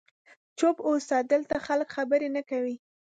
چوپ 0.57 0.77
اوسه، 0.89 1.17
دلته 1.31 1.55
خلک 1.65 1.87
خبرې 1.95 2.29
نه 2.35 2.41
کوي. 2.49 2.75